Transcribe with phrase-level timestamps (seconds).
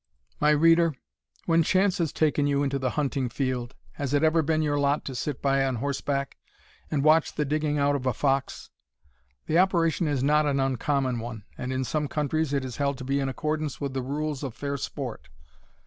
[0.39, 0.95] My reader,
[1.45, 5.05] when chance has taken you into the hunting field, has it ever been your lot
[5.05, 6.37] to sit by on horseback,
[6.89, 8.71] and watch the digging out of a fox?
[9.45, 13.03] The operation is not an uncommon one, and in some countries it is held to
[13.03, 15.29] be in accordance with the rules of fair sport.